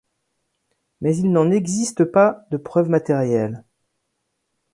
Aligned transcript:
Mais 1.01 1.15
il 1.17 1.31
n'en 1.31 1.51
existe 1.51 2.05
pas 2.05 2.47
de 2.49 2.57
preuve 2.57 2.89
matérielle. 2.89 3.63